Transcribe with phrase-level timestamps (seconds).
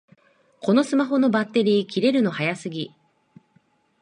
[0.61, 2.91] このスマホのバッテリー切れるの早すぎ